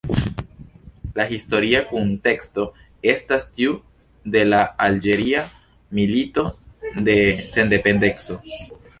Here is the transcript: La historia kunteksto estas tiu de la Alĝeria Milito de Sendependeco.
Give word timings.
La 1.17 1.25
historia 1.33 1.81
kunteksto 1.89 2.63
estas 3.11 3.45
tiu 3.59 3.75
de 4.35 4.41
la 4.47 4.61
Alĝeria 4.85 5.43
Milito 5.99 6.47
de 7.09 7.19
Sendependeco. 7.53 8.39